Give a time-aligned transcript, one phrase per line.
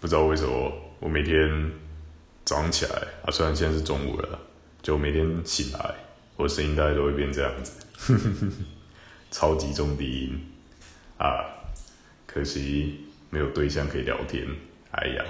[0.00, 1.72] 不知道为什么，我每天
[2.44, 2.92] 早上起来
[3.24, 4.38] 啊，虽然现在是中午了，
[4.82, 5.94] 就每天醒来，
[6.36, 7.72] 我声音大概都会变这样子，
[9.30, 10.40] 超级重低音
[11.18, 11.44] 啊，
[12.26, 14.46] 可惜没有对象可以聊天，
[14.92, 15.24] 哎呀。